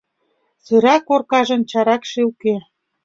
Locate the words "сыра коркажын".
0.65-1.61